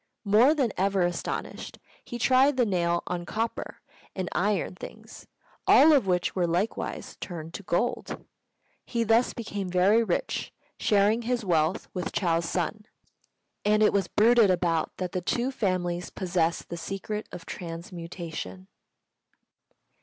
More 0.25 0.55
than 0.55 0.73
ever 0.77 1.03
astonished, 1.03 1.77
he 2.03 2.17
tried 2.17 2.57
the 2.57 2.65
nail 2.65 3.03
on 3.05 3.23
copper 3.23 3.81
and 4.15 4.29
iron 4.31 4.73
things, 4.73 5.27
all 5.67 5.93
of 5.93 6.07
which 6.07 6.35
were 6.35 6.47
likewise 6.47 7.17
turned 7.21 7.53
to 7.53 7.61
gold. 7.61 8.25
He 8.83 9.03
thus 9.03 9.35
became 9.35 9.69
very 9.69 10.03
rich, 10.03 10.51
sharing 10.79 11.21
his 11.21 11.45
wealth 11.45 11.87
with 11.93 12.13
Chou's 12.13 12.45
son; 12.49 12.87
and 13.63 13.83
it 13.83 13.93
was 13.93 14.07
bruited 14.07 14.49
about 14.49 14.97
that 14.97 15.11
the 15.11 15.21
two 15.21 15.51
families 15.51 16.09
possessed 16.09 16.69
the 16.69 16.77
secret 16.77 17.29
of 17.31 17.45
transmutation. 17.45 18.69